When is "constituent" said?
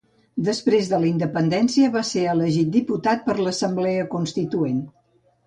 4.17-4.83